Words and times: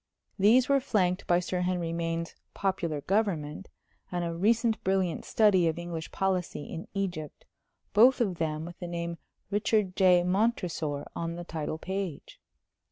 These 0.39 0.67
were 0.67 0.79
flanked 0.79 1.27
by 1.27 1.39
Sir 1.39 1.61
Henry 1.61 1.93
Maine's 1.93 2.33
Popular 2.55 3.01
Government, 3.01 3.69
and 4.11 4.25
a 4.25 4.33
recent 4.33 4.83
brilliant 4.83 5.25
study 5.25 5.67
of 5.67 5.77
English 5.77 6.09
policy 6.11 6.63
in 6.63 6.87
Egypt 6.95 7.45
both 7.93 8.19
of 8.19 8.39
them 8.39 8.65
with 8.65 8.79
the 8.79 8.87
name 8.87 9.19
"Richard 9.51 9.95
J. 9.95 10.23
Montresor" 10.23 11.05
on 11.15 11.35
the 11.35 11.43
title 11.43 11.77
page. 11.77 12.39